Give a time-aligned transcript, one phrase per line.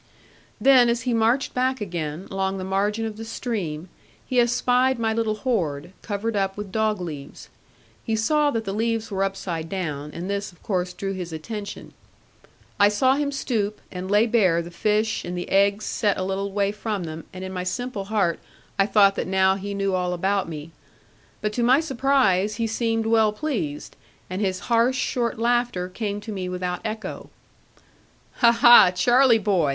[0.59, 3.87] Then as he marched back again, along the margin of the stream,
[4.25, 7.49] he espied my little hoard, covered up with dog leaves.
[8.03, 11.93] He saw that the leaves were upside down, and this of course drew his attention.
[12.79, 16.51] I saw him stoop, and lay bare the fish, and the eggs set a little
[16.51, 18.39] way from them and in my simple heart,
[18.79, 20.71] I thought that now he knew all about me.
[21.41, 23.95] But to my surprise, he seemed well pleased;
[24.31, 27.29] and his harsh short laughter came to me without echo,
[28.37, 28.89] 'Ha, ha!
[28.89, 29.69] Charlie boy!